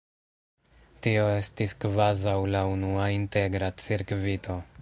[1.07, 4.63] Tio estis kvazaŭ la unua integra cirkvito.